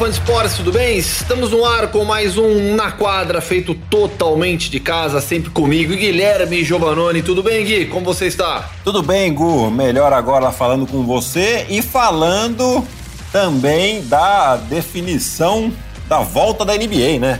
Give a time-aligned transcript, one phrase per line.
[0.00, 0.96] Fã de esportes, tudo bem?
[0.96, 6.64] Estamos no ar com mais um Na Quadra, feito totalmente de casa, sempre comigo, Guilherme
[6.64, 7.22] Giovanoni.
[7.22, 7.84] Tudo bem, Gui?
[7.84, 8.70] Como você está?
[8.82, 9.70] Tudo bem, Gu.
[9.70, 12.82] Melhor agora falando com você e falando
[13.30, 15.70] também da definição
[16.08, 17.38] da volta da NBA, né?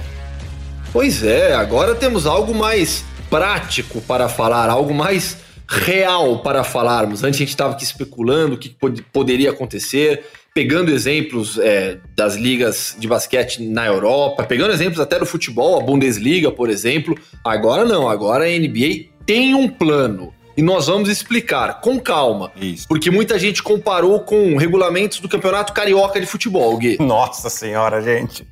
[0.92, 7.24] Pois é, agora temos algo mais prático para falar, algo mais real para falarmos.
[7.24, 8.68] Antes a gente estava aqui especulando o que
[9.12, 15.26] poderia acontecer pegando exemplos é, das ligas de basquete na Europa, pegando exemplos até do
[15.26, 17.16] futebol, a Bundesliga, por exemplo.
[17.44, 20.32] Agora não, agora a NBA tem um plano.
[20.56, 22.52] E nós vamos explicar com calma.
[22.60, 22.86] Isso.
[22.88, 26.98] Porque muita gente comparou com regulamentos do Campeonato Carioca de Futebol, Gui.
[27.00, 28.46] Nossa Senhora, gente.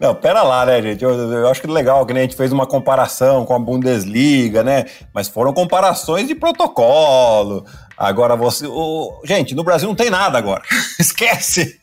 [0.00, 1.04] Não, pera lá, né, gente?
[1.04, 4.64] Eu, eu acho que legal que né, a gente fez uma comparação com a Bundesliga,
[4.64, 4.86] né?
[5.12, 7.66] Mas foram comparações de protocolo.
[7.98, 8.66] Agora você.
[8.66, 9.20] O...
[9.24, 10.62] Gente, no Brasil não tem nada agora.
[10.98, 11.78] Esquece!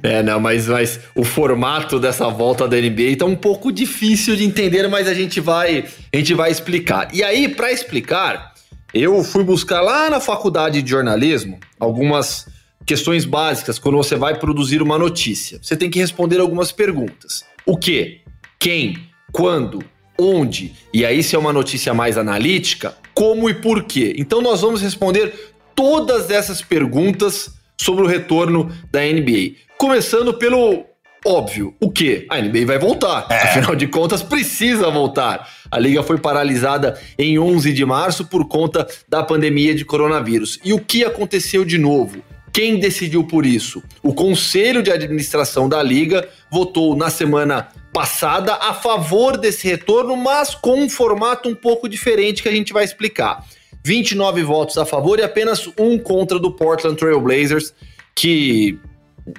[0.00, 4.44] É, não, mas, mas o formato dessa volta da NBA tá um pouco difícil de
[4.44, 7.12] entender, mas a gente vai, a gente vai explicar.
[7.12, 8.54] E aí, para explicar,
[8.94, 12.46] eu fui buscar lá na faculdade de jornalismo algumas
[12.88, 15.58] questões básicas quando você vai produzir uma notícia.
[15.60, 17.44] Você tem que responder algumas perguntas.
[17.66, 18.22] O que?
[18.58, 19.10] Quem?
[19.30, 19.84] Quando?
[20.18, 20.72] Onde?
[20.92, 24.14] E aí, se é uma notícia mais analítica, como e por quê?
[24.16, 29.56] Então, nós vamos responder todas essas perguntas sobre o retorno da NBA.
[29.76, 30.86] Começando pelo
[31.26, 32.26] óbvio, o que?
[32.30, 33.26] A NBA vai voltar.
[33.30, 33.42] É.
[33.42, 35.46] Afinal de contas, precisa voltar.
[35.70, 40.58] A liga foi paralisada em 11 de março por conta da pandemia de coronavírus.
[40.64, 42.22] E o que aconteceu de novo?
[42.58, 43.80] Quem decidiu por isso?
[44.02, 50.56] O Conselho de Administração da Liga votou na semana passada a favor desse retorno, mas
[50.56, 53.44] com um formato um pouco diferente que a gente vai explicar.
[53.84, 57.72] 29 votos a favor e apenas um contra do Portland Trail Blazers,
[58.12, 58.76] que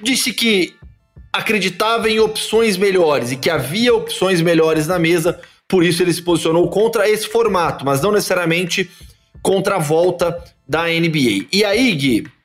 [0.02, 0.74] disse que
[1.30, 5.38] acreditava em opções melhores e que havia opções melhores na mesa,
[5.68, 8.90] por isso ele se posicionou contra esse formato, mas não necessariamente
[9.42, 11.48] contra a volta da NBA.
[11.52, 12.39] E aí, Gui,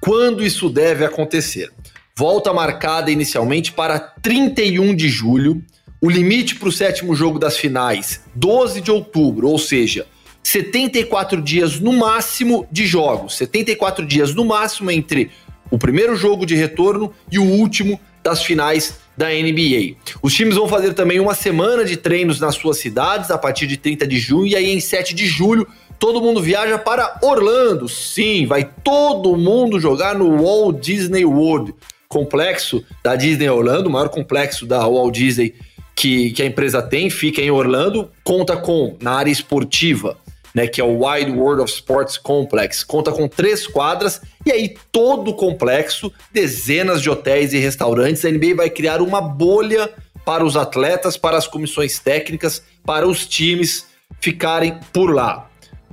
[0.00, 1.70] quando isso deve acontecer?
[2.16, 5.62] Volta marcada inicialmente para 31 de julho.
[6.00, 10.06] O limite para o sétimo jogo das finais, 12 de outubro, ou seja,
[10.42, 13.36] 74 dias no máximo de jogos.
[13.36, 15.30] 74 dias no máximo entre
[15.70, 19.96] o primeiro jogo de retorno e o último das finais da NBA.
[20.22, 23.76] Os times vão fazer também uma semana de treinos nas suas cidades a partir de
[23.76, 25.66] 30 de junho e aí em 7 de julho
[25.98, 27.88] todo mundo viaja para Orlando.
[27.88, 31.74] Sim, vai todo mundo jogar no Walt Disney World,
[32.08, 35.54] complexo da Disney Orlando, o maior complexo da Walt Disney
[35.98, 40.16] que, que a empresa tem, fica em Orlando, conta com, na área esportiva,
[40.54, 44.76] né, que é o Wide World of Sports Complex, conta com três quadras e aí
[44.92, 49.90] todo o complexo, dezenas de hotéis e restaurantes, a NBA vai criar uma bolha
[50.24, 53.86] para os atletas, para as comissões técnicas, para os times
[54.20, 55.47] ficarem por lá.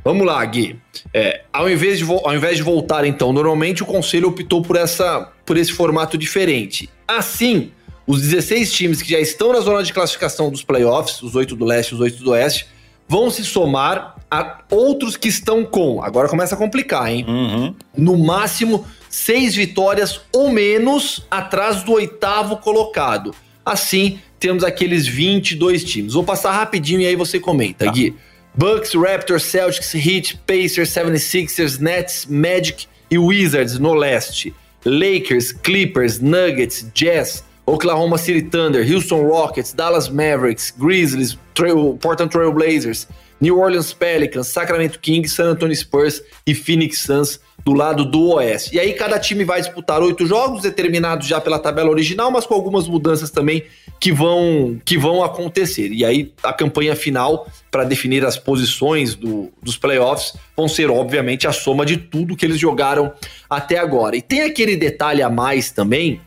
[0.05, 0.79] Vamos lá, Gui.
[1.11, 5.31] É, ao, invés de, ao invés de voltar, então, normalmente o conselho optou por, essa,
[5.43, 6.87] por esse formato diferente.
[7.07, 7.71] Assim,
[8.05, 11.65] os 16 times que já estão na zona de classificação dos playoffs, os 8 do
[11.65, 12.67] leste e os 8 do oeste,
[13.07, 16.03] vão se somar a outros que estão com.
[16.03, 17.25] Agora começa a complicar, hein?
[17.27, 17.75] Uhum.
[17.97, 23.33] No máximo, seis vitórias ou menos atrás do oitavo colocado.
[23.65, 26.13] Assim, temos aqueles 22 times.
[26.13, 27.91] Vou passar rapidinho e aí você comenta, tá.
[27.91, 28.15] Gui.
[28.57, 34.53] Bucks, Raptors, Celtics, Heat, Pacers, 76ers, Nets, Magic e Wizards no leste.
[34.85, 42.51] Lakers, Clippers, Nuggets, Jazz, Oklahoma City Thunder, Houston Rockets, Dallas Mavericks, Grizzlies, Trail, Portland Trail
[42.51, 43.07] Blazers,
[43.41, 48.75] New Orleans Pelicans, Sacramento Kings, San Antonio Spurs e Phoenix Suns do lado do Oeste.
[48.75, 52.53] E aí cada time vai disputar oito jogos determinados já pela tabela original, mas com
[52.53, 53.63] algumas mudanças também
[53.99, 55.91] que vão que vão acontecer.
[55.91, 61.47] E aí a campanha final para definir as posições do, dos playoffs vão ser obviamente
[61.47, 63.11] a soma de tudo que eles jogaram
[63.49, 64.15] até agora.
[64.15, 66.21] E tem aquele detalhe a mais também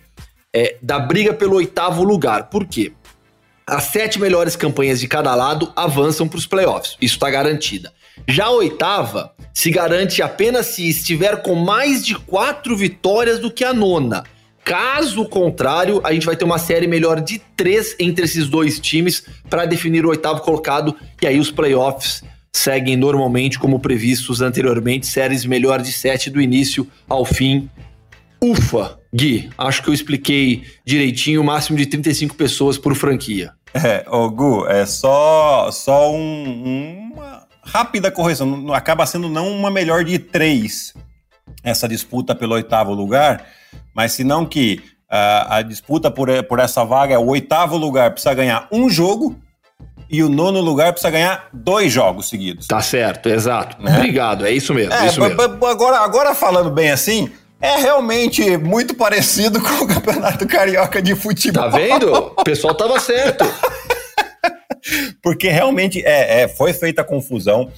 [0.52, 2.48] é, da briga pelo oitavo lugar.
[2.50, 2.92] Por quê?
[3.64, 6.96] As sete melhores campanhas de cada lado avançam para os playoffs.
[7.00, 7.92] Isso está garantida.
[8.26, 13.64] Já a oitava se garante apenas se estiver com mais de quatro vitórias do que
[13.64, 14.24] a nona.
[14.64, 19.24] Caso contrário, a gente vai ter uma série melhor de três entre esses dois times
[19.48, 20.94] para definir o oitavo colocado.
[21.22, 22.22] E aí os playoffs
[22.52, 27.68] seguem normalmente como previstos anteriormente, séries melhor de sete do início ao fim.
[28.42, 33.52] Ufa, Gui, acho que eu expliquei direitinho, o máximo de 35 pessoas por franquia.
[33.74, 38.72] É, ô Gu, é só, só um, uma rápida correção.
[38.72, 40.94] Acaba sendo não uma melhor de três
[41.62, 43.46] essa disputa pelo oitavo lugar,
[43.94, 44.80] mas senão que
[45.10, 49.38] uh, a disputa por, por essa vaga é o oitavo lugar precisa ganhar um jogo
[50.10, 52.66] e o nono lugar precisa ganhar dois jogos seguidos.
[52.66, 53.82] Tá certo, exato.
[53.82, 53.96] Né?
[53.96, 54.92] Obrigado, é isso mesmo.
[54.94, 55.40] É, isso mesmo.
[55.66, 57.30] Agora, agora falando bem assim,
[57.60, 61.64] é realmente muito parecido com o Campeonato Carioca de Futebol.
[61.64, 62.12] Tá vendo?
[62.12, 63.44] O pessoal tava certo.
[65.22, 67.70] Porque realmente é, é, foi feita confusão.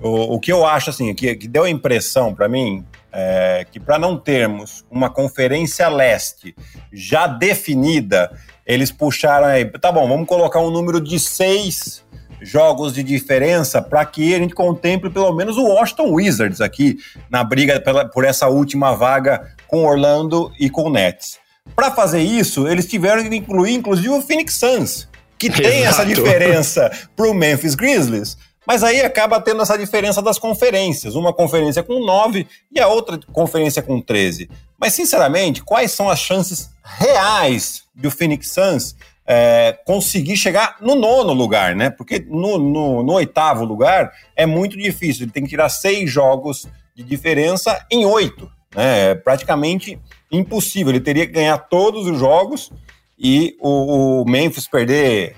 [0.00, 3.80] O, o que eu acho, assim, que, que deu a impressão para mim é que
[3.80, 6.54] para não termos uma conferência leste
[6.92, 8.30] já definida,
[8.66, 12.04] eles puxaram aí, tá bom, vamos colocar um número de seis
[12.40, 16.96] jogos de diferença para que a gente contemple pelo menos o Washington Wizards aqui
[17.30, 21.38] na briga pela, por essa última vaga com Orlando e com Nets.
[21.74, 26.02] Para fazer isso, eles tiveram que incluir inclusive o Phoenix Suns, que tem Exato.
[26.02, 28.36] essa diferença para o Memphis Grizzlies.
[28.66, 31.14] Mas aí acaba tendo essa diferença das conferências.
[31.14, 34.50] Uma conferência com 9 e a outra conferência com 13.
[34.78, 38.94] Mas, sinceramente, quais são as chances reais do Phoenix Suns
[39.26, 41.88] é, conseguir chegar no nono lugar, né?
[41.88, 45.24] Porque no, no, no, oitavo lugar é muito difícil.
[45.24, 48.50] Ele tem que tirar seis jogos de diferença em oito.
[48.74, 49.10] Né?
[49.10, 49.98] É praticamente
[50.30, 50.90] impossível.
[50.90, 52.70] Ele teria que ganhar todos os jogos
[53.18, 55.36] e o, o Memphis perder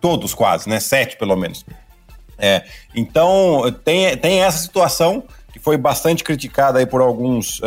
[0.00, 0.80] todos quase, né?
[0.80, 1.64] Sete pelo menos.
[2.36, 7.64] É, então, tem, tem essa situação que foi bastante criticada aí por alguns uh,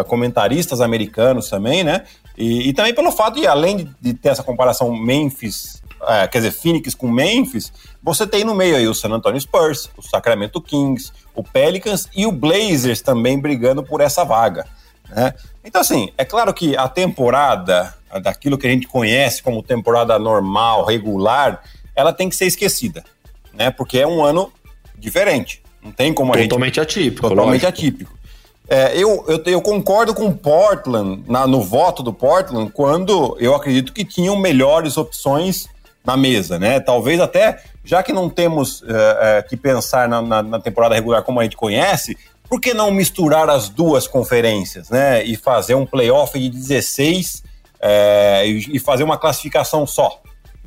[0.00, 2.04] uh, comentaristas americanos também, né?
[2.36, 6.50] E, e, também pelo fato de, além de ter essa comparação Memphis, uh, quer dizer,
[6.50, 11.12] Phoenix com Memphis, você tem no meio aí o San Antonio Spurs, o Sacramento Kings,
[11.34, 14.66] o Pelicans e o Blazers também brigando por essa vaga,
[15.08, 15.32] né?
[15.64, 20.84] Então, assim, é claro que a temporada, daquilo que a gente conhece como temporada normal,
[20.84, 21.62] regular,
[21.94, 23.04] ela tem que ser esquecida
[23.52, 23.70] né?
[23.70, 24.50] Porque é um ano
[24.98, 25.62] diferente.
[25.82, 26.80] Não tem como a totalmente gente...
[26.80, 27.28] atípico.
[27.28, 27.68] Totalmente lógico.
[27.68, 28.20] atípico.
[28.68, 33.92] É, eu, eu, eu, concordo com Portland, na, no voto do Portland, quando eu acredito
[33.92, 35.68] que tinham melhores opções
[36.04, 36.78] na mesa, né?
[36.78, 41.22] Talvez até, já que não temos é, é, que pensar na, na, na, temporada regular
[41.22, 42.16] como a gente conhece,
[42.50, 45.22] por que não misturar as duas conferências, né?
[45.22, 47.44] E fazer um playoff de 16
[47.80, 50.20] é, e, fazer uma classificação só?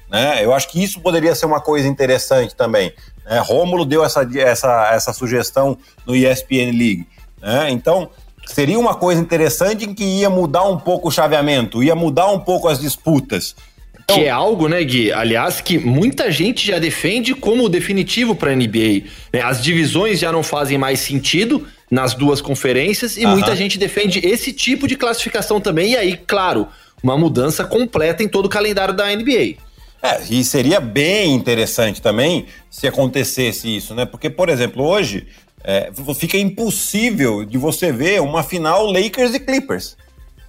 [0.09, 0.45] Né?
[0.45, 2.94] Eu acho que isso poderia ser uma coisa interessante também.
[3.25, 3.38] Né?
[3.39, 7.06] Rômulo deu essa, essa, essa sugestão no ESPN League.
[7.41, 7.69] Né?
[7.71, 8.09] Então,
[8.45, 12.39] seria uma coisa interessante em que ia mudar um pouco o chaveamento, ia mudar um
[12.39, 13.57] pouco as disputas.
[14.03, 15.11] Então, que é algo, né, Gui?
[15.11, 19.03] Aliás, que muita gente já defende como definitivo para a NBA.
[19.31, 19.41] Né?
[19.41, 23.31] As divisões já não fazem mais sentido nas duas conferências e uh -huh.
[23.31, 25.91] muita gente defende esse tipo de classificação também.
[25.91, 26.67] E aí, claro,
[27.01, 29.55] uma mudança completa em todo o calendário da NBA.
[30.01, 34.06] É, e seria bem interessante também se acontecesse isso, né?
[34.06, 35.27] Porque, por exemplo, hoje
[35.63, 39.95] é, fica impossível de você ver uma final Lakers e Clippers,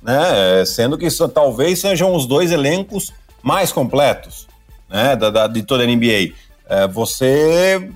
[0.03, 0.65] né?
[0.67, 3.13] Sendo que isso, talvez sejam os dois elencos
[3.45, 4.49] mais completos,
[4.89, 5.15] né?
[5.15, 6.33] Da, da de toda a NBA.
[6.67, 7.91] É, você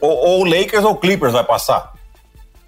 [0.00, 1.92] ou, ou Lakers ou Clippers vai passar,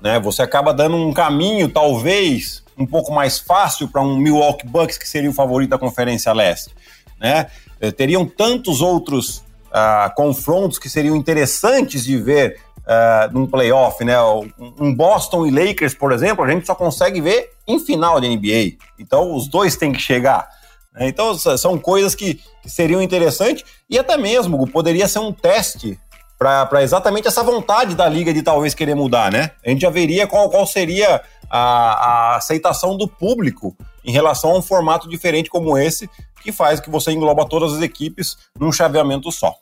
[0.01, 0.19] né?
[0.19, 5.09] Você acaba dando um caminho, talvez um pouco mais fácil para um Milwaukee Bucks que
[5.09, 6.75] seria o favorito da Conferência Leste,
[7.21, 7.47] né?
[7.81, 14.17] Eh, teriam tantos outros uh, confrontos que seriam interessantes de ver uh, num playoff, né?
[14.81, 18.77] Um Boston e Lakers, por exemplo, a gente só consegue ver em final de NBA.
[18.99, 20.49] Então, os dois têm que chegar.
[20.95, 21.09] Né?
[21.09, 25.99] Então, são coisas que, que seriam interessantes e até mesmo poderia ser um teste
[26.39, 29.53] para exatamente essa vontade da liga de talvez querer mudar, né?
[29.65, 31.61] A gente já veria qual, qual seria a,
[32.33, 36.11] a aceitação do público em relação a um formato diferente como esse,
[36.43, 39.55] que faz que você engloba todas as equipes num chaveamento só.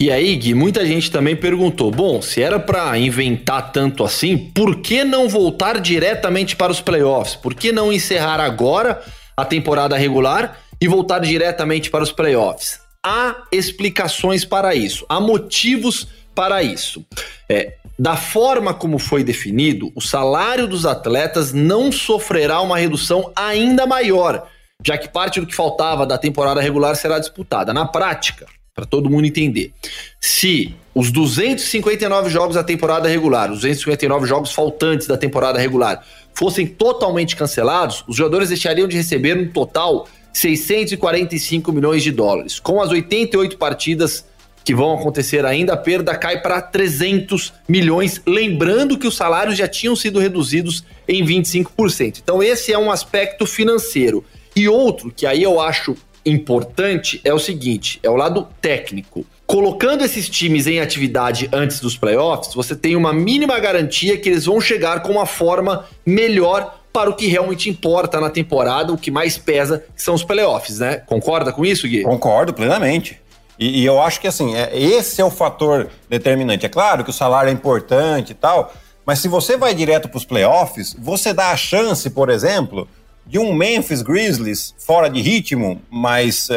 [0.00, 4.80] E aí, Gui, muita gente também perguntou: bom, se era para inventar tanto assim, por
[4.80, 7.36] que não voltar diretamente para os playoffs?
[7.36, 9.02] Por que não encerrar agora
[9.36, 12.80] a temporada regular e voltar diretamente para os playoffs?
[13.04, 17.06] Há explicações para isso, há motivos para isso.
[17.48, 23.86] É, da forma como foi definido, o salário dos atletas não sofrerá uma redução ainda
[23.86, 24.48] maior,
[24.84, 27.72] já que parte do que faltava da temporada regular será disputada.
[27.72, 29.72] Na prática, para todo mundo entender,
[30.20, 36.66] se os 259 jogos da temporada regular, os 259 jogos faltantes da temporada regular, fossem
[36.66, 42.90] totalmente cancelados, os jogadores deixariam de receber um total 645 milhões de dólares, com as
[42.90, 44.24] 88 partidas
[44.64, 49.66] que vão acontecer ainda, a perda cai para 300 milhões, lembrando que os salários já
[49.66, 52.20] tinham sido reduzidos em 25%.
[52.22, 54.24] Então esse é um aspecto financeiro.
[54.54, 59.26] E outro que aí eu acho importante é o seguinte, é o lado técnico.
[59.46, 64.46] Colocando esses times em atividade antes dos playoffs, você tem uma mínima garantia que eles
[64.46, 69.10] vão chegar com uma forma melhor para o que realmente importa na temporada, o que
[69.10, 70.96] mais pesa são os playoffs, né?
[71.06, 72.02] Concorda com isso, Gui?
[72.02, 73.20] Concordo plenamente.
[73.58, 76.66] E, e eu acho que assim, é, esse é o fator determinante.
[76.66, 78.72] É claro que o salário é importante e tal,
[79.06, 82.86] mas se você vai direto para os playoffs, você dá a chance, por exemplo,
[83.26, 86.54] de um Memphis Grizzlies fora de ritmo, mas uh,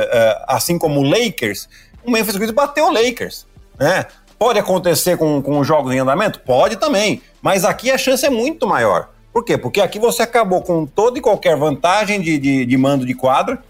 [0.47, 1.69] assim como o Lakers,
[2.03, 3.45] o Memphis Grizzlies bateu o Lakers,
[3.79, 4.05] né?
[4.37, 6.41] Pode acontecer com, com jogos em andamento?
[6.41, 9.09] Pode também, mas aqui a chance é muito maior.
[9.35, 9.57] Por quê?
[9.57, 13.61] Porque aqui você acabou com toda e qualquer vantagem de, de, de mando de quadra,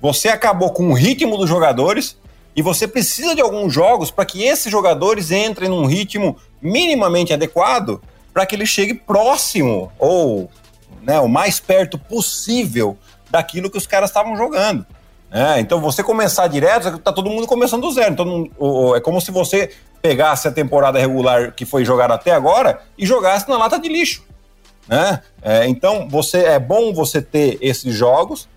[0.00, 2.16] você acabou com o ritmo dos jogadores
[2.56, 8.00] e você precisa de alguns jogos para que esses jogadores entrem num ritmo minimamente adequado
[8.32, 10.50] para que ele chegue próximo ou
[11.02, 12.96] né, o mais perto possível
[13.30, 14.86] daquilo que os caras estavam jogando.
[15.30, 18.14] É, então você começar direto, tá todo mundo começando do zero.
[18.14, 18.50] Então
[18.96, 23.46] é como se você pegasse a temporada regular que foi jogada até agora e jogasse
[23.50, 24.29] na lata de lixo.
[24.88, 25.20] Né?
[25.42, 28.48] É, então você é bom você ter esses jogos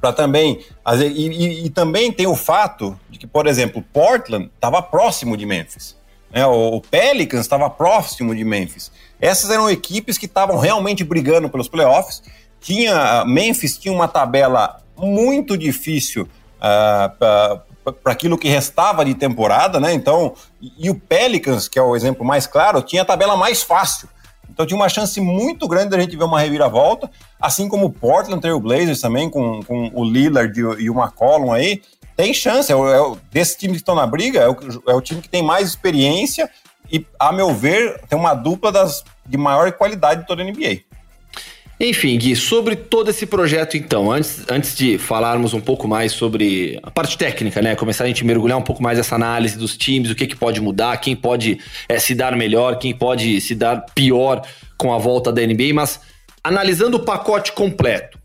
[0.00, 0.64] para também
[0.98, 5.46] e, e, e, também tem o fato de que, por exemplo, Portland estava próximo de
[5.46, 5.96] Memphis.
[6.32, 6.44] Né?
[6.44, 8.90] O, o Pelicans estava próximo de Memphis.
[9.20, 12.22] Essas eram equipes que estavam realmente brigando pelos playoffs.
[12.60, 19.92] Tinha Memphis tinha uma tabela muito difícil uh, para aquilo que restava de temporada, né?
[19.92, 23.62] Então, e, e o Pelicans, que é o exemplo mais claro, tinha a tabela mais
[23.62, 24.08] fácil.
[24.52, 28.40] Então tinha uma chance muito grande da gente ver uma reviravolta, assim como o Portland
[28.40, 31.82] Trail Blazers também, com, com o Lillard e o McCollum aí,
[32.14, 32.70] tem chance.
[32.70, 34.56] É, é, desse time que estão na briga, é o,
[34.88, 36.50] é o time que tem mais experiência
[36.90, 40.82] e, a meu ver, tem uma dupla das, de maior qualidade de toda a NBA.
[41.80, 46.78] Enfim, Gui, sobre todo esse projeto, então, antes, antes de falarmos um pouco mais sobre
[46.82, 47.74] a parte técnica, né?
[47.74, 50.60] Começar a gente mergulhar um pouco mais nessa análise dos times, o que, que pode
[50.60, 54.42] mudar, quem pode é, se dar melhor, quem pode se dar pior
[54.78, 56.00] com a volta da NBA, mas
[56.44, 58.18] analisando o pacote completo,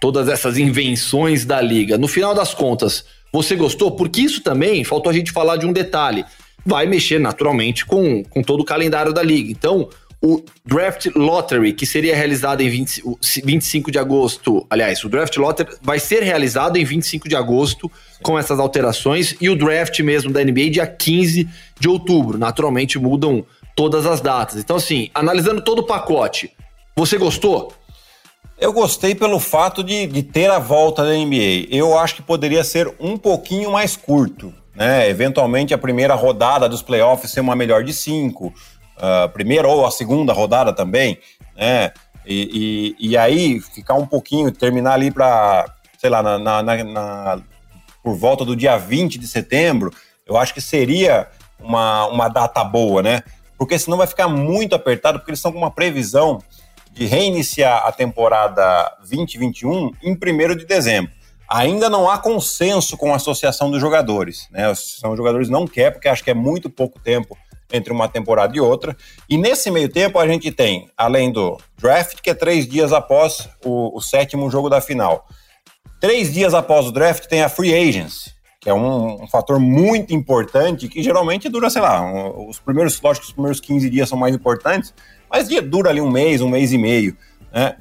[0.00, 3.90] todas essas invenções da liga, no final das contas, você gostou?
[3.90, 6.24] Porque isso também, faltou a gente falar de um detalhe,
[6.64, 9.50] vai mexer naturalmente com, com todo o calendário da liga.
[9.50, 9.88] Então,
[10.24, 13.02] o Draft Lottery, que seria realizado em 20,
[13.44, 14.66] 25 de agosto.
[14.70, 19.50] Aliás, o Draft Lottery vai ser realizado em 25 de agosto com essas alterações e
[19.50, 21.46] o draft mesmo da NBA dia 15
[21.78, 22.38] de outubro.
[22.38, 23.44] Naturalmente mudam
[23.76, 24.56] todas as datas.
[24.56, 26.50] Então, assim, analisando todo o pacote,
[26.96, 27.74] você gostou?
[28.58, 31.66] Eu gostei pelo fato de, de ter a volta da NBA.
[31.68, 34.54] Eu acho que poderia ser um pouquinho mais curto.
[34.74, 35.08] Né?
[35.10, 38.54] Eventualmente a primeira rodada dos playoffs ser uma melhor de cinco
[39.32, 41.18] primeira ou a segunda rodada também,
[41.56, 41.92] né?
[42.26, 45.66] E, e, e aí ficar um pouquinho, terminar ali para,
[45.98, 47.42] sei lá, na, na, na,
[48.02, 49.92] por volta do dia 20 de setembro,
[50.26, 51.28] eu acho que seria
[51.60, 53.22] uma, uma data boa, né?
[53.58, 56.38] Porque senão vai ficar muito apertado, porque eles estão com uma previsão
[56.92, 61.12] de reiniciar a temporada 2021 em 1 de dezembro.
[61.48, 64.66] Ainda não há consenso com a associação dos jogadores, né?
[64.66, 67.36] A associação dos jogadores não quer, porque acho que é muito pouco tempo
[67.74, 68.96] entre uma temporada e outra.
[69.28, 73.48] E nesse meio tempo a gente tem, além do draft, que é três dias após
[73.64, 75.26] o, o sétimo jogo da final.
[76.00, 80.14] Três dias após o draft tem a free agency, que é um, um, fator muito
[80.14, 84.16] importante, que geralmente dura, sei lá, um, os primeiros, lógico os primeiros 15 dias são
[84.16, 84.94] mais importantes,
[85.28, 87.16] mas dura ali um mês, um mês e meio,
[87.52, 87.76] né?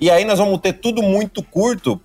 [0.00, 2.00] E aí nós vamos ter tudo muito curto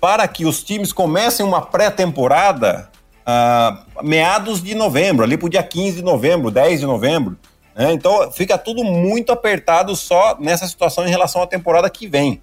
[0.00, 2.90] para que os times comecem uma pré-temporada
[3.26, 7.38] uh, meados de novembro, ali para o dia 15 de novembro, 10 de novembro.
[7.74, 7.92] Né?
[7.92, 12.42] Então fica tudo muito apertado só nessa situação em relação à temporada que vem.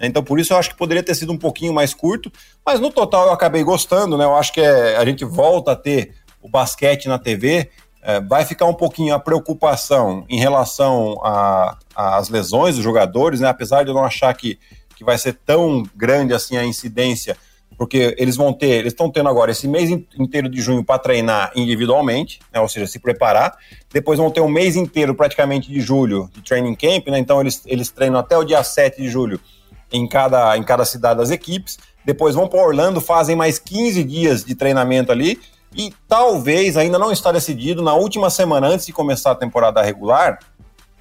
[0.00, 2.30] Então por isso eu acho que poderia ter sido um pouquinho mais curto,
[2.64, 4.24] mas no total eu acabei gostando, né?
[4.24, 7.70] Eu acho que é, a gente volta a ter o basquete na TV,
[8.02, 11.18] é, vai ficar um pouquinho a preocupação em relação
[11.94, 13.48] às lesões dos jogadores, né?
[13.48, 14.58] Apesar de eu não achar que,
[14.96, 17.36] que vai ser tão grande assim a incidência,
[17.76, 21.52] porque eles vão ter, eles estão tendo agora esse mês inteiro de junho para treinar
[21.54, 23.56] individualmente, né, ou seja, se preparar.
[23.92, 27.62] Depois vão ter um mês inteiro, praticamente, de julho, de training camp, né, então eles,
[27.66, 29.40] eles treinam até o dia 7 de julho
[29.92, 31.78] em cada, em cada cidade das equipes.
[32.04, 35.40] Depois vão para Orlando, fazem mais 15 dias de treinamento ali.
[35.76, 40.38] E talvez, ainda não está decidido, na última semana antes de começar a temporada regular,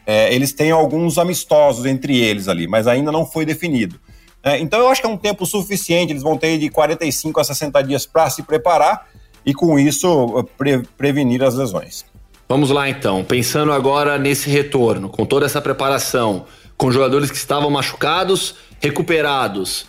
[0.06, 4.00] é, eles têm alguns amistosos entre eles ali, mas ainda não foi definido.
[4.44, 7.44] É, então eu acho que é um tempo suficiente, eles vão ter de 45 a
[7.44, 9.08] 60 dias para se preparar
[9.46, 12.06] e com isso pre prevenir as lesões.
[12.48, 16.46] Vamos lá então, pensando agora nesse retorno, com toda essa preparação,
[16.76, 19.88] com jogadores que estavam machucados, recuperados,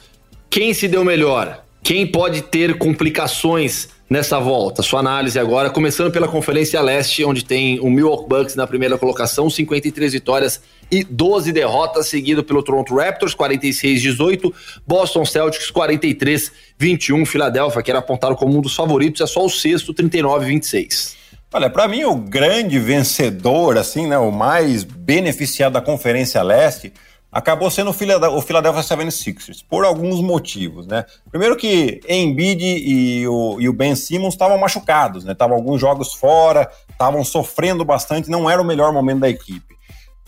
[0.48, 1.63] quem se deu melhor?
[1.84, 4.82] Quem pode ter complicações nessa volta?
[4.82, 9.50] Sua análise agora, começando pela Conferência Leste, onde tem o Milwaukee Bucks na primeira colocação,
[9.50, 14.50] 53 vitórias e 12 derrotas, seguido pelo Toronto Raptors, 46-18,
[14.86, 19.92] Boston Celtics, 43-21, Filadélfia, que era apontado como um dos favoritos, é só o sexto,
[19.92, 21.16] 39-26.
[21.52, 26.94] Olha, para mim o grande vencedor, assim, né, o mais beneficiado da Conferência Leste,
[27.34, 31.04] acabou sendo o Philadelphia 76ers, por alguns motivos, né?
[31.28, 35.32] Primeiro que Embiid e o, e o Ben Simmons estavam machucados, né?
[35.32, 39.74] Estavam alguns jogos fora, estavam sofrendo bastante, não era o melhor momento da equipe.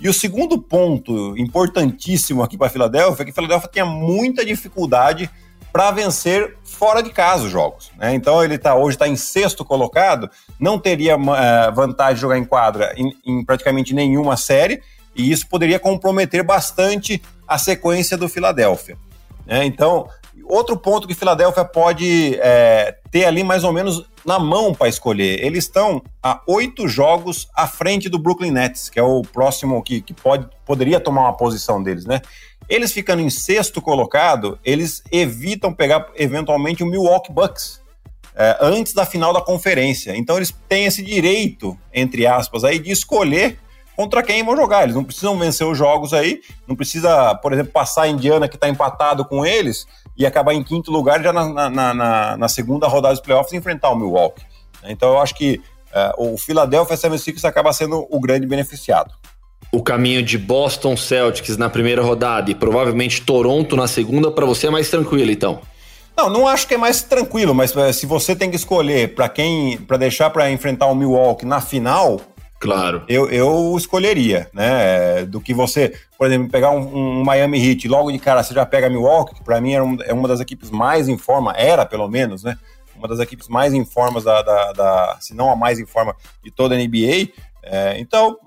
[0.00, 5.30] E o segundo ponto importantíssimo aqui para a Filadélfia é que Filadélfia tinha muita dificuldade
[5.72, 7.92] para vencer fora de casa os jogos.
[7.96, 8.14] Né?
[8.14, 12.44] Então ele tá, hoje está em sexto colocado, não teria uh, vantagem de jogar em
[12.44, 14.82] quadra em, em praticamente nenhuma série,
[15.16, 18.96] e isso poderia comprometer bastante a sequência do Filadélfia.
[19.46, 19.64] Né?
[19.64, 20.08] Então,
[20.44, 25.42] outro ponto que Filadélfia pode é, ter ali mais ou menos na mão para escolher.
[25.44, 30.00] Eles estão a oito jogos à frente do Brooklyn Nets, que é o próximo que,
[30.00, 32.20] que pode, poderia tomar uma posição deles, né?
[32.68, 37.80] Eles ficando em sexto colocado, eles evitam pegar eventualmente o Milwaukee Bucks
[38.35, 40.16] é, antes da final da conferência.
[40.16, 43.61] Então eles têm esse direito, entre aspas, aí de escolher
[43.96, 44.82] contra quem vão jogar.
[44.82, 48.56] Eles não precisam vencer os jogos aí, não precisa, por exemplo, passar a Indiana que
[48.56, 49.86] está empatado com eles
[50.16, 53.56] e acabar em quinto lugar já na, na, na, na segunda rodada dos playoffs e
[53.56, 54.44] enfrentar o Milwaukee.
[54.84, 55.60] Então eu acho que
[56.18, 59.14] uh, o Philadelphia 76ers acaba sendo o grande beneficiado.
[59.72, 64.68] O caminho de Boston Celtics na primeira rodada e provavelmente Toronto na segunda para você
[64.68, 65.60] é mais tranquilo, então?
[66.16, 69.28] Não, não acho que é mais tranquilo, mas eh, se você tem que escolher para
[69.28, 72.18] quem, para deixar para enfrentar o Milwaukee na final,
[72.58, 73.04] Claro.
[73.06, 75.25] Eu, eu escolheria, né?
[75.26, 78.64] Do que você, por exemplo, pegar um, um Miami Heat logo de cara, você já
[78.64, 81.84] pega Milwaukee, que pra mim é, um, é uma das equipes mais em forma, era
[81.84, 82.56] pelo menos, né?
[82.97, 86.16] Uma das equipes mais em formas da, da, da se não a mais em forma
[86.42, 87.30] de toda a NBA.
[87.62, 88.38] É, então,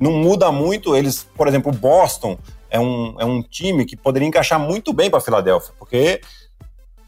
[0.00, 0.96] não muda muito.
[0.96, 2.36] Eles, por exemplo, o Boston
[2.68, 6.20] é um, é um time que poderia encaixar muito bem para Filadélfia, porque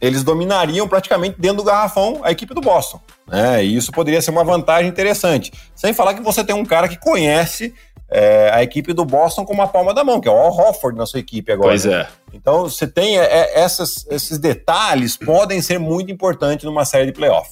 [0.01, 3.01] eles dominariam praticamente dentro do garrafão a equipe do Boston.
[3.27, 3.65] Né?
[3.65, 5.53] E isso poderia ser uma vantagem interessante.
[5.75, 7.75] Sem falar que você tem um cara que conhece
[8.09, 10.97] é, a equipe do Boston com uma palma da mão, que é o Al Hofford
[10.97, 11.71] na sua equipe agora.
[11.71, 12.07] Pois é.
[12.33, 17.13] Então você tem é, é, essas, esses detalhes podem ser muito importantes numa série de
[17.13, 17.51] playoff.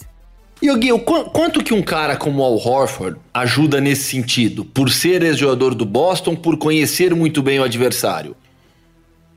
[0.63, 0.91] E o Gui,
[1.33, 4.65] quanto que um cara como o Al Horford ajuda nesse sentido?
[4.65, 8.37] Por ser ex-jogador do Boston, por conhecer muito bem o adversário?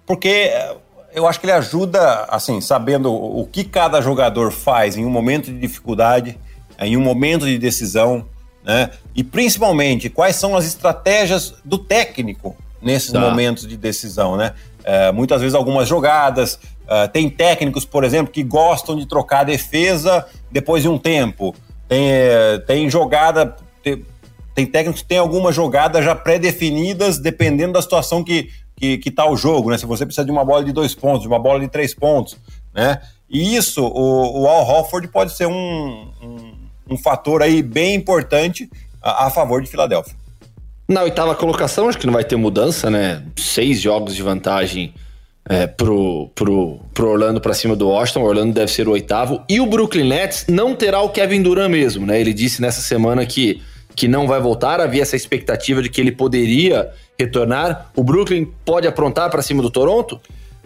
[0.06, 0.52] Porque
[1.14, 5.46] eu acho que ele ajuda, assim, sabendo o que cada jogador faz em um momento
[5.46, 6.38] de dificuldade,
[6.80, 8.26] em um momento de decisão,
[8.64, 8.92] né?
[9.16, 13.20] E principalmente quais são as estratégias do técnico nesses tá.
[13.20, 14.54] momentos de decisão, né?
[14.84, 19.44] É, muitas vezes algumas jogadas, uh, tem técnicos, por exemplo, que gostam de trocar a
[19.46, 21.56] defesa depois de um tempo.
[21.88, 24.06] Tem, é, tem jogada, tem,
[24.54, 29.30] tem técnicos que têm algumas jogadas já pré-definidas, dependendo da situação que que, que tá
[29.30, 29.78] o jogo, né?
[29.78, 32.38] Se você precisa de uma bola de dois pontos, de uma bola de três pontos,
[32.74, 33.02] né?
[33.30, 36.54] E isso, o, o Al Hofford pode ser um, um,
[36.92, 38.70] um fator aí bem importante
[39.02, 40.16] a, a, favor de Filadélfia.
[40.88, 43.24] Na oitava colocação, acho que não vai ter mudança, né?
[43.36, 44.94] Seis jogos de vantagem
[45.50, 48.22] é, pro, pro, pro Orlando para cima do Washington.
[48.22, 49.42] O Orlando deve ser o oitavo.
[49.50, 52.22] E o Brooklyn Nets não terá o Kevin Durant mesmo, né?
[52.22, 53.62] Ele disse nessa semana que,
[53.96, 54.80] que não vai voltar.
[54.80, 57.90] Havia essa expectativa de que ele poderia retornar?
[57.96, 60.20] O Brooklyn pode aprontar para cima do Toronto?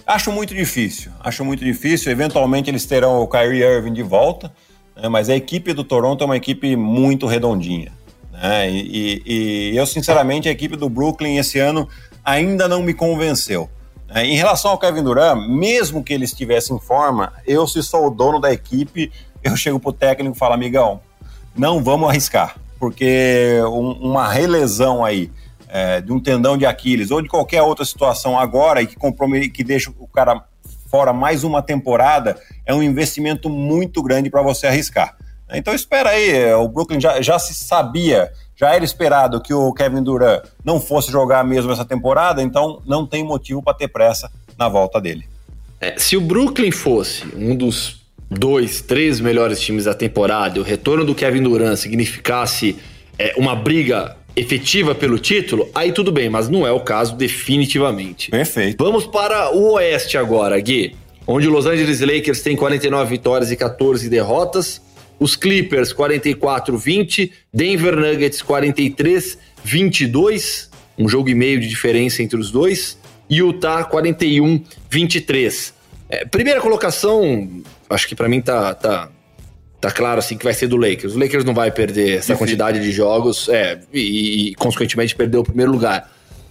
[0.06, 1.12] Acho muito difícil.
[1.20, 2.12] Acho muito difícil.
[2.12, 4.52] Eventualmente eles terão o Kyrie Irving de volta,
[4.96, 5.08] né?
[5.08, 7.92] mas a equipe do Toronto é uma equipe muito redondinha.
[8.34, 8.70] Né?
[8.70, 8.82] E,
[9.26, 11.88] e, e, eu, sinceramente, a equipe do Brooklyn esse ano
[12.26, 13.70] ainda não me convenceu.
[14.08, 14.26] Né?
[14.26, 18.10] Em relação ao Kevin Durant, mesmo que ele estivesse em forma, eu, se sou o
[18.10, 19.12] dono da equipe,
[19.44, 21.00] eu chego pro técnico e falo, amigão,
[21.56, 25.32] não vamos arriscar, porque um, uma relesão aí
[25.72, 28.98] é, de um tendão de Aquiles ou de qualquer outra situação agora e que
[29.50, 30.44] que deixa o cara
[30.90, 35.16] fora mais uma temporada, é um investimento muito grande para você arriscar.
[35.54, 40.04] Então espera aí, o Brooklyn já, já se sabia, já era esperado que o Kevin
[40.04, 44.68] Durant não fosse jogar mesmo essa temporada, então não tem motivo para ter pressa na
[44.68, 45.26] volta dele.
[45.80, 51.04] É, se o Brooklyn fosse um dos dois, três melhores times da temporada, o retorno
[51.04, 52.78] do Kevin Durant significasse
[53.18, 58.32] é, uma briga efetiva pelo título, aí tudo bem, mas não é o caso definitivamente.
[58.32, 58.84] Perfeito.
[58.84, 60.96] Vamos para o Oeste agora, Gui,
[61.28, 64.82] onde o Los Angeles Lakers tem 49 vitórias e 14 derrotas,
[65.20, 72.98] os Clippers 44-20, Denver Nuggets 43-22, um jogo e meio de diferença entre os dois,
[73.30, 75.74] e Utah 41-23.
[76.10, 79.10] É, primeira colocação, acho que para mim tá, tá,
[79.82, 81.16] tá claro assim que vai ser do Lakers.
[81.16, 85.44] O Lakers não vai perder essa quantidade de jogos, é, e, e consequentemente perder o
[85.44, 86.10] primeiro lugar.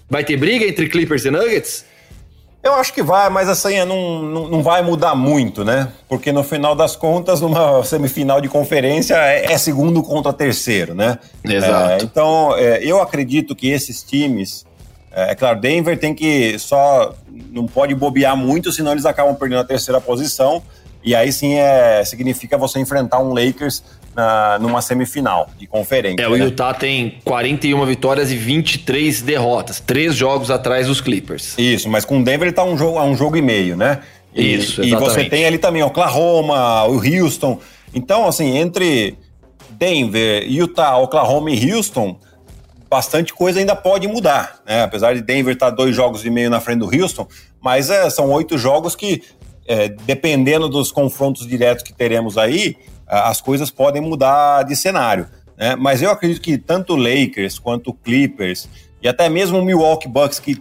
[0.08, 1.84] Vai ter briga entre Clippers e Nuggets?
[2.62, 5.88] Eu acho que vai, mas assim, não, não, não, vai mudar muito, né?
[6.06, 11.18] Porque no final das contas, numa semifinal de conferência, é, é segundo contra terceiro, né?
[11.42, 11.92] Exato.
[11.92, 14.66] É, então, é, eu acredito que esses times.
[15.10, 17.14] É, é claro, Denver tem que só.
[17.50, 20.62] Não pode bobear muito, senão eles acabam perdendo a terceira posição.
[21.02, 23.82] E aí sim é, significa você enfrentar um Lakers
[24.14, 26.22] na, numa semifinal de conferência.
[26.22, 26.44] É, o né?
[26.44, 31.54] Utah tem 41 vitórias e 23 derrotas, três jogos atrás dos Clippers.
[31.58, 34.00] Isso, mas com o Denver ele tá um jogo, um jogo e meio, né?
[34.34, 34.92] E, Isso, exatamente.
[34.92, 37.58] E você tem ali também Oklahoma, o Houston.
[37.94, 39.16] Então, assim, entre
[39.70, 42.18] Denver, Utah, Oklahoma e Houston,
[42.88, 44.82] bastante coisa ainda pode mudar, né?
[44.82, 47.26] Apesar de Denver estar tá dois jogos e meio na frente do Houston,
[47.60, 49.22] mas é, são oito jogos que,
[49.70, 55.28] é, dependendo dos confrontos diretos que teremos aí, as coisas podem mudar de cenário.
[55.56, 55.76] Né?
[55.76, 58.68] Mas eu acredito que tanto Lakers quanto Clippers
[59.00, 60.58] e até mesmo o Milwaukee Bucks, que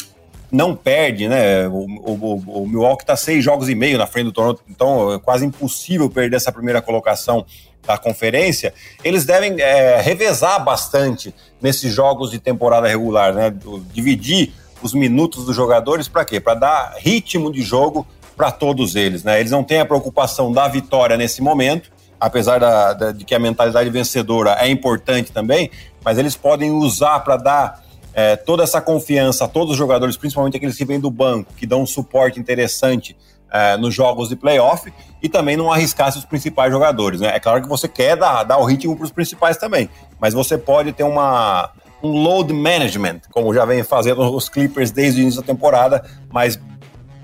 [0.52, 1.68] não perde, né?
[1.68, 5.20] O, o, o Milwaukee está seis jogos e meio na frente do Toronto, então é
[5.20, 7.46] quase impossível perder essa primeira colocação
[7.86, 8.74] da conferência.
[9.04, 13.54] Eles devem é, revezar bastante nesses jogos de temporada regular, né?
[13.92, 16.40] Dividir os minutos dos jogadores para quê?
[16.40, 18.08] Para dar ritmo de jogo
[18.40, 19.38] para todos eles, né?
[19.38, 23.40] Eles não têm a preocupação da vitória nesse momento, apesar da, da, de que a
[23.40, 25.70] mentalidade vencedora é importante também,
[26.06, 30.56] mas eles podem usar para dar é, toda essa confiança a todos os jogadores, principalmente
[30.56, 33.14] aqueles que vêm do banco, que dão um suporte interessante
[33.52, 34.90] é, nos jogos de playoff
[35.22, 37.20] e também não arriscar os principais jogadores.
[37.20, 37.36] Né?
[37.36, 40.58] É claro que você quer dar, dar o ritmo para os principais também, mas você
[40.58, 41.72] pode ter uma,
[42.02, 46.58] um load management, como já vem fazendo os Clippers desde o início da temporada, mas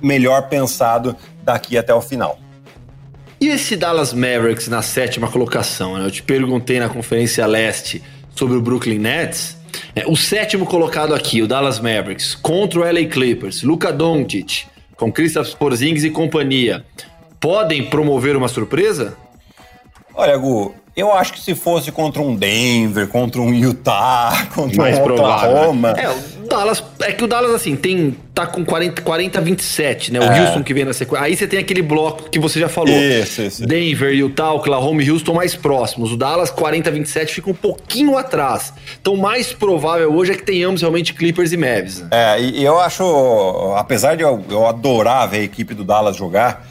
[0.02, 2.40] melhor pensado daqui até o final.
[3.40, 5.98] E esse Dallas Mavericks na sétima colocação?
[5.98, 6.06] Né?
[6.06, 8.02] Eu te perguntei na Conferência Leste
[8.34, 9.58] sobre o Brooklyn Nets.
[9.96, 15.12] É, o sétimo colocado aqui, o Dallas Mavericks, contra o LA Clippers, Luka Doncic, com
[15.12, 16.86] Kristaps Porzingis e companhia,
[17.40, 19.18] podem promover uma surpresa?
[20.14, 24.98] Olha, Gu, eu acho que se fosse contra um Denver, contra um Utah, contra Mais
[24.98, 25.94] um Oklahoma...
[25.98, 26.84] É, Dallas...
[27.02, 28.16] É que o Dallas, assim, tem...
[28.34, 30.20] Tá com 40, 40 27, né?
[30.20, 30.42] O é.
[30.42, 31.26] Houston que vem na sequência.
[31.26, 32.94] Aí você tem aquele bloco que você já falou.
[32.94, 33.66] Isso, isso.
[33.66, 36.12] Denver, Utah, Oklahoma e Houston mais próximos.
[36.12, 38.74] O Dallas, 40 27, fica um pouquinho atrás.
[39.02, 42.04] Então, mais provável hoje é que tenhamos realmente Clippers e Mavs.
[42.12, 43.74] É, e eu acho...
[43.78, 46.66] Apesar de eu, eu adorar ver a equipe do Dallas jogar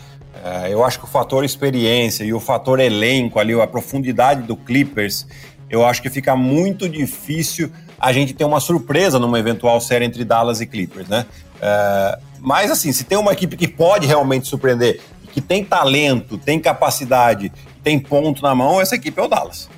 [0.44, 4.54] é, eu acho que o fator experiência e o fator elenco ali, a profundidade do
[4.54, 5.26] Clippers,
[5.70, 10.24] eu acho que fica muito difícil a gente ter uma surpresa numa eventual série entre
[10.24, 11.26] Dallas e Clippers, né?
[11.60, 15.00] É, mas assim, se tem uma equipe que pode realmente surpreender,
[15.32, 17.50] que tem talento, tem capacidade,
[17.82, 19.68] tem ponto na mão, essa equipe é o Dallas.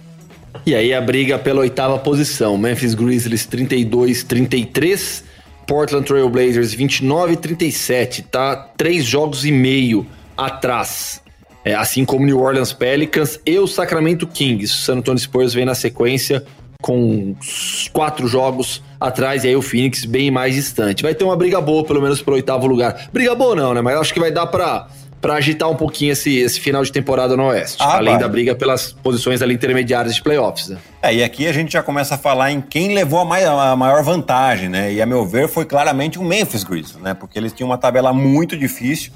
[0.64, 5.22] E aí a briga pela oitava posição, Memphis Grizzlies 32-33,
[5.66, 11.22] Portland Trail Blazers 29-37, tá três jogos e meio atrás.
[11.66, 14.72] É, assim como New Orleans Pelicans e o Sacramento Kings.
[14.72, 16.44] O San Antonio Spurs vem na sequência
[16.80, 17.34] com
[17.92, 21.02] quatro jogos atrás e aí o Phoenix bem mais distante.
[21.02, 23.08] Vai ter uma briga boa, pelo menos pelo oitavo lugar.
[23.12, 23.82] Briga boa não, né?
[23.82, 24.86] Mas acho que vai dar para
[25.20, 27.78] para agitar um pouquinho esse, esse final de temporada no Oeste.
[27.80, 28.22] Ah, além vai.
[28.22, 30.68] da briga pelas posições ali intermediárias de playoffs.
[30.68, 30.78] Né?
[31.02, 33.74] É, e aqui a gente já começa a falar em quem levou a, mai a
[33.74, 34.92] maior vantagem, né?
[34.92, 37.12] E a meu ver foi claramente o Memphis Grizzlies, né?
[37.12, 39.10] Porque eles tinham uma tabela muito difícil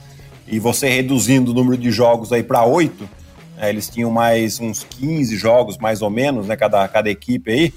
[0.51, 3.09] e você reduzindo o número de jogos aí para oito,
[3.57, 7.75] né, eles tinham mais uns 15 jogos, mais ou menos, né, cada, cada equipe aí,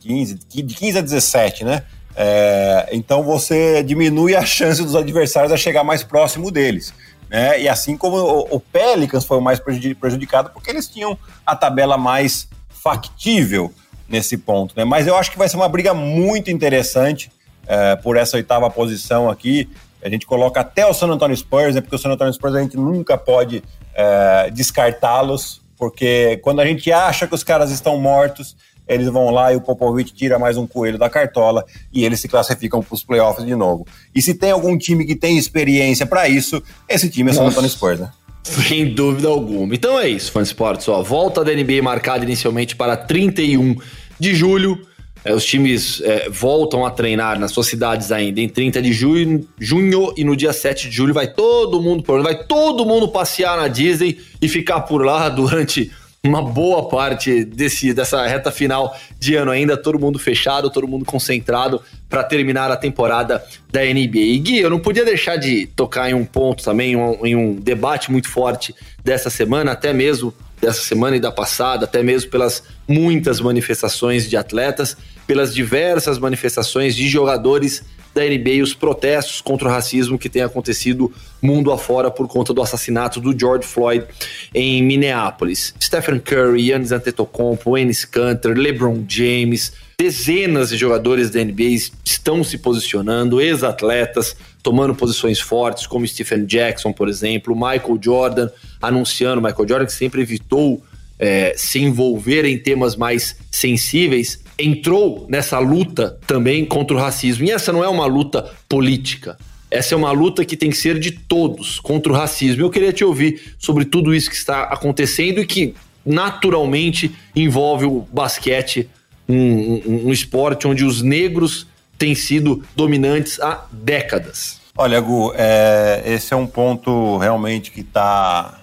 [0.00, 1.82] 15, de 15 a 17, né?
[2.16, 6.92] É, então você diminui a chance dos adversários a chegar mais próximo deles.
[7.28, 7.62] Né?
[7.62, 11.96] E assim como o, o Pelicans foi o mais prejudicado, porque eles tinham a tabela
[11.96, 13.72] mais factível
[14.08, 14.74] nesse ponto.
[14.76, 14.84] Né?
[14.84, 17.30] Mas eu acho que vai ser uma briga muito interessante
[17.66, 19.68] é, por essa oitava posição aqui.
[20.02, 22.62] A gente coloca até o San Antonio Spurs, né, porque o San Antonio Spurs a
[22.62, 23.62] gente nunca pode
[23.94, 29.52] é, descartá-los, porque quando a gente acha que os caras estão mortos, eles vão lá
[29.52, 33.04] e o Popovich tira mais um coelho da cartola e eles se classificam para os
[33.04, 33.86] playoffs de novo.
[34.14, 37.44] E se tem algum time que tem experiência para isso, esse time é o San
[37.44, 38.10] Antonio Spurs, né?
[38.42, 39.74] Sem dúvida alguma.
[39.74, 40.88] Então é isso, Fã Sports.
[40.88, 43.76] Ó, volta da NBA marcada inicialmente para 31
[44.18, 44.80] de julho.
[45.24, 49.46] É, os times é, voltam a treinar nas suas cidades ainda em 30 de junho,
[49.58, 53.68] junho e no dia 7 de julho vai todo mundo vai todo mundo passear na
[53.68, 55.90] Disney e ficar por lá durante
[56.24, 61.04] uma boa parte desse, dessa reta final de ano ainda, todo mundo fechado, todo mundo
[61.04, 64.18] concentrado para terminar a temporada da NBA.
[64.18, 67.54] E Gui, eu não podia deixar de tocar em um ponto também, um, em um
[67.54, 72.62] debate muito forte dessa semana, até mesmo dessa semana e da passada, até mesmo pelas
[72.86, 74.96] muitas manifestações de atletas,
[75.26, 80.42] pelas diversas manifestações de jogadores da NBA e os protestos contra o racismo que tem
[80.42, 84.04] acontecido mundo afora por conta do assassinato do George Floyd
[84.52, 85.72] em Minneapolis.
[85.80, 92.56] Stephen Curry, Giannis Antetokounmpo, Enes Kanter, LeBron James, dezenas de jogadores da NBA estão se
[92.56, 98.48] posicionando, ex-atletas tomando posições fortes, como Stephen Jackson, por exemplo, Michael Jordan
[98.80, 100.82] anunciando, Michael Jordan que sempre evitou
[101.18, 107.44] é, se envolver em temas mais sensíveis, entrou nessa luta também contra o racismo.
[107.44, 109.36] E essa não é uma luta política.
[109.70, 112.62] Essa é uma luta que tem que ser de todos contra o racismo.
[112.62, 115.74] Eu queria te ouvir sobre tudo isso que está acontecendo e que
[116.06, 118.88] naturalmente envolve o basquete,
[119.30, 121.66] um, um, um esporte onde os negros
[121.98, 124.60] têm sido dominantes há décadas.
[124.76, 128.60] Olha, Gu, é, esse é um ponto realmente que está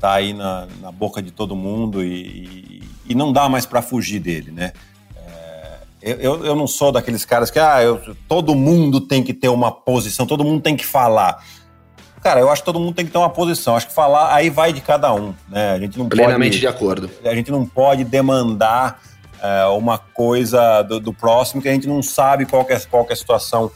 [0.00, 4.18] tá aí na, na, boca de todo mundo e, e não dá mais para fugir
[4.18, 4.72] dele, né?
[6.02, 9.48] É, eu, eu não sou daqueles caras que ah, eu, todo mundo tem que ter
[9.48, 11.40] uma posição, todo mundo tem que falar.
[12.20, 13.76] Cara, eu acho que todo mundo tem que ter uma posição.
[13.76, 15.72] Acho que falar aí vai de cada um, né?
[15.72, 17.10] A gente não plenamente pode, de acordo.
[17.24, 19.00] A gente não pode demandar
[19.42, 23.12] é, uma coisa do, do, próximo que a gente não sabe qual é, qual é
[23.12, 23.70] a situação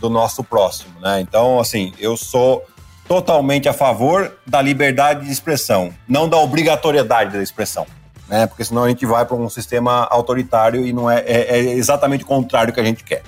[0.00, 1.20] do nosso próximo, né?
[1.20, 2.66] Então, assim, eu sou
[3.06, 7.86] totalmente a favor da liberdade de expressão, não da obrigatoriedade da expressão.
[8.28, 8.46] Né?
[8.46, 12.24] Porque senão a gente vai para um sistema autoritário e não é, é, é, exatamente
[12.24, 13.22] o contrário que a gente quer.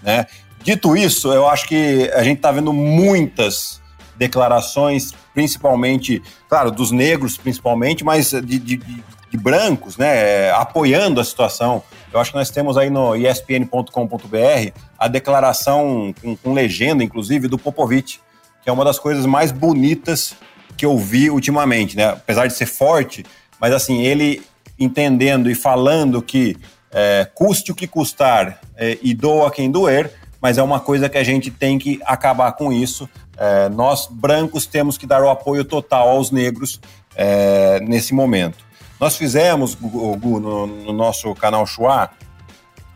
[0.00, 0.26] Né?
[0.62, 3.82] Dito isso, eu acho que a gente está vendo muitas
[4.16, 9.04] declarações, principalmente, claro, dos negros principalmente, mas de, de, de
[9.36, 11.82] brancos, né, apoiando a situação.
[12.12, 17.58] Eu acho que nós temos aí no espn.com.br a declaração com, com legenda, inclusive, do
[17.58, 18.20] Popovich,
[18.62, 20.34] que é uma das coisas mais bonitas
[20.76, 22.08] que eu vi ultimamente, né?
[22.08, 23.24] Apesar de ser forte,
[23.60, 24.42] mas assim, ele
[24.78, 26.56] entendendo e falando que
[26.90, 31.18] é, custe o que custar é, e doa quem doer, mas é uma coisa que
[31.18, 33.08] a gente tem que acabar com isso.
[33.36, 36.80] É, nós, brancos, temos que dar o apoio total aos negros
[37.16, 38.58] é, nesse momento.
[39.04, 42.08] Nós fizemos, Gu, no, no nosso canal Chua,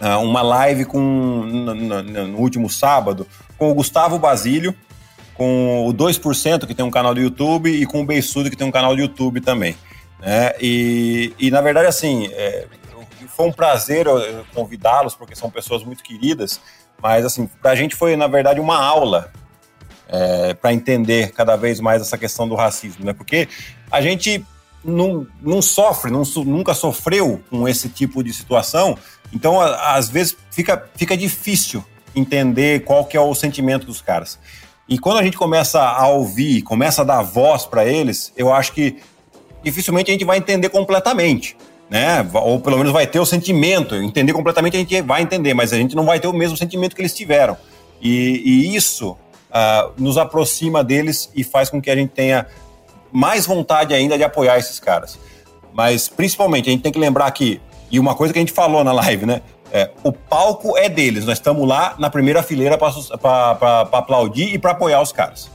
[0.00, 3.26] é, uma live com, no, no, último sábado
[3.58, 4.74] com o Gustavo Basílio,
[5.34, 8.66] com o 2%, que tem um canal do YouTube, e com o Beisudo, que tem
[8.66, 9.76] um canal do YouTube também.
[10.18, 10.52] Né?
[10.58, 12.66] E, e, na verdade, assim, é,
[13.26, 14.06] foi um prazer
[14.54, 16.58] convidá-los, porque são pessoas muito queridas,
[17.02, 19.30] mas, assim, para a gente foi, na verdade, uma aula
[20.08, 23.12] é, para entender cada vez mais essa questão do racismo, né?
[23.12, 23.46] Porque
[23.90, 24.42] a gente
[24.84, 28.96] não, não sofre, não, nunca sofreu com esse tipo de situação,
[29.32, 34.38] então, às vezes, fica, fica difícil entender qual que é o sentimento dos caras.
[34.88, 38.72] E quando a gente começa a ouvir, começa a dar voz para eles, eu acho
[38.72, 38.96] que
[39.62, 41.56] dificilmente a gente vai entender completamente.
[41.90, 42.26] Né?
[42.34, 43.94] Ou pelo menos vai ter o sentimento.
[43.94, 46.96] Entender completamente a gente vai entender, mas a gente não vai ter o mesmo sentimento
[46.96, 47.56] que eles tiveram.
[48.00, 52.46] E, e isso uh, nos aproxima deles e faz com que a gente tenha
[53.12, 55.18] mais vontade ainda de apoiar esses caras.
[55.72, 58.82] Mas principalmente a gente tem que lembrar que, e uma coisa que a gente falou
[58.82, 59.42] na live, né?
[59.70, 64.70] É, o palco é deles, nós estamos lá na primeira fileira para aplaudir e para
[64.70, 65.50] apoiar os caras.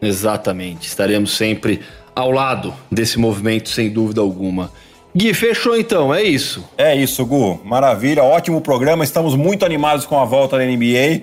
[0.00, 1.82] Exatamente, estaremos sempre
[2.14, 4.72] ao lado desse movimento, sem dúvida alguma.
[5.14, 6.68] Gui, fechou então, é isso.
[6.76, 7.60] É isso, Gu.
[7.64, 9.04] Maravilha, ótimo programa.
[9.04, 11.22] Estamos muito animados com a volta da NBA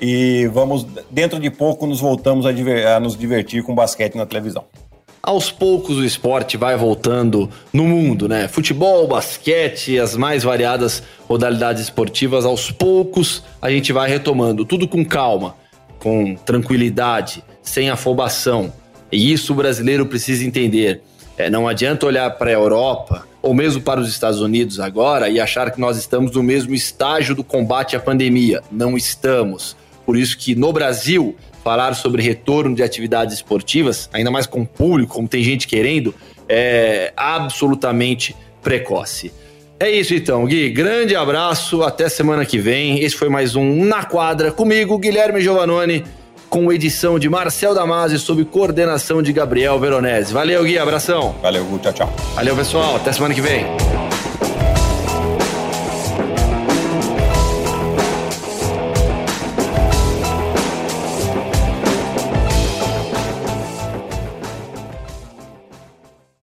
[0.00, 2.50] e vamos, dentro de pouco, nos voltamos a,
[2.96, 4.64] a nos divertir com basquete na televisão
[5.22, 8.48] aos poucos o esporte vai voltando no mundo, né?
[8.48, 15.04] Futebol, basquete, as mais variadas modalidades esportivas, aos poucos a gente vai retomando, tudo com
[15.04, 15.54] calma,
[15.98, 18.72] com tranquilidade, sem afobação.
[19.10, 21.02] E isso o brasileiro precisa entender.
[21.36, 25.40] É, não adianta olhar para a Europa ou mesmo para os Estados Unidos agora e
[25.40, 28.60] achar que nós estamos no mesmo estágio do combate à pandemia.
[28.70, 29.76] Não estamos.
[30.08, 35.12] Por isso que no Brasil falar sobre retorno de atividades esportivas, ainda mais com público,
[35.12, 36.14] como tem gente querendo,
[36.48, 39.30] é absolutamente precoce.
[39.78, 40.70] É isso então, Gui.
[40.70, 43.00] Grande abraço, até semana que vem.
[43.00, 46.02] Esse foi mais um Na Quadra comigo, Guilherme Giovanoni,
[46.48, 50.32] com edição de Marcel Damasio sob coordenação de Gabriel Veronese.
[50.32, 51.34] Valeu, Gui, abração.
[51.42, 52.16] Valeu, tchau, tchau.
[52.34, 53.66] Valeu, pessoal, até semana que vem.